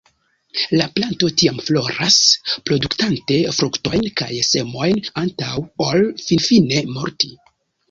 [0.77, 2.17] La planto tiam floras,
[2.71, 5.53] produktante fruktojn kaj semojn antaŭ
[5.91, 7.33] ol finfine morti.